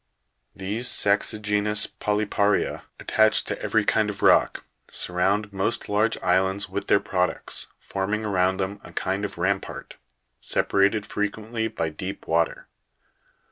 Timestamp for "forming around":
7.77-8.57